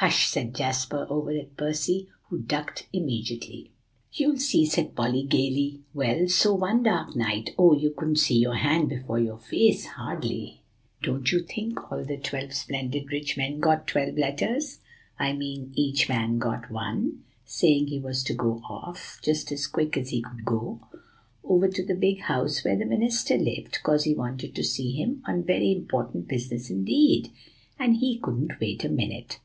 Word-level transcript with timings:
"Hush!" 0.00 0.28
said 0.28 0.54
Jasper, 0.54 1.08
over 1.10 1.32
at 1.32 1.56
Percy, 1.56 2.08
who 2.28 2.38
ducked 2.38 2.86
immediately. 2.92 3.72
"You'll 4.12 4.38
see," 4.38 4.64
said 4.64 4.94
Polly 4.94 5.24
gayly. 5.24 5.80
"Well, 5.92 6.28
so 6.28 6.54
one 6.54 6.84
dark 6.84 7.16
night, 7.16 7.50
oh! 7.58 7.74
you 7.76 7.90
couldn't 7.90 8.14
see 8.20 8.38
your 8.38 8.54
hand 8.54 8.90
before 8.90 9.18
your 9.18 9.38
face 9.38 9.86
hardly, 9.86 10.62
don't 11.02 11.32
you 11.32 11.40
think, 11.40 11.90
all 11.90 12.04
the 12.04 12.16
twelve 12.16 12.52
splendid 12.52 13.10
rich 13.10 13.36
men 13.36 13.58
got 13.58 13.88
twelve 13.88 14.16
letters 14.16 14.78
I 15.18 15.32
mean 15.32 15.72
each 15.74 16.08
man 16.08 16.38
got 16.38 16.70
one 16.70 17.24
saying 17.44 17.88
he 17.88 17.98
was 17.98 18.22
to 18.24 18.34
go 18.34 18.58
off, 18.70 19.18
just 19.20 19.50
as 19.50 19.66
quick 19.66 19.96
as 19.96 20.10
he 20.10 20.22
could 20.22 20.44
go, 20.44 20.80
over 21.42 21.66
to 21.66 21.84
the 21.84 21.96
big 21.96 22.20
house 22.20 22.64
where 22.64 22.78
the 22.78 22.84
minister 22.86 23.36
lived, 23.36 23.80
'cause 23.82 24.04
he 24.04 24.14
wanted 24.14 24.54
to 24.54 24.62
see 24.62 24.92
him 24.92 25.24
on 25.26 25.42
very 25.42 25.72
important 25.72 26.28
business 26.28 26.70
indeed, 26.70 27.32
and 27.80 27.96
he 27.96 28.16
couldn't 28.20 28.60
wait 28.60 28.84
a 28.84 28.88
minute. 28.88 29.40